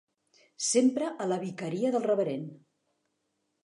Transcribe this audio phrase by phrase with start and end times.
[0.67, 2.61] Sempre a la vicaria del reverend.